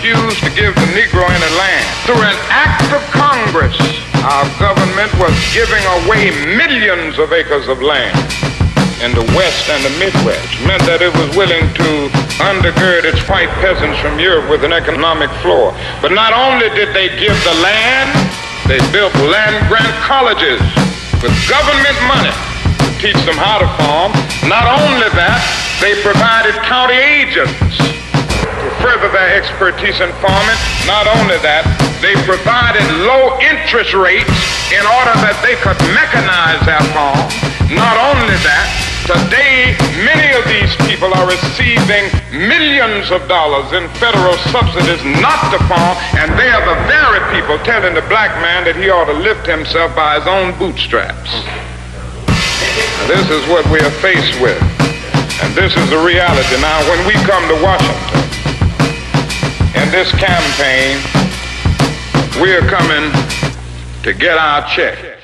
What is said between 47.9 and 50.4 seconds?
the black man that he ought to lift himself by his